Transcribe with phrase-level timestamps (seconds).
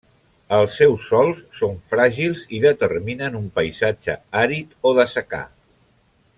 [0.59, 5.47] Els seus sòls són fràgils i determinen un paisatge àrid o de secà.